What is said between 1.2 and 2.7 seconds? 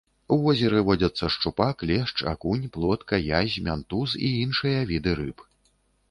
шчупак, лешч, акунь,